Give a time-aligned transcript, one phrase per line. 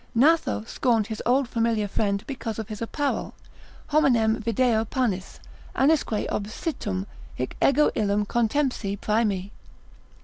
[0.15, 3.35] Gnatho scorned his old familiar friend because of his apparel,
[3.89, 5.39] Hominem video pannis,
[5.75, 9.51] annisque obsitum, hic ego illum contempsi prae me.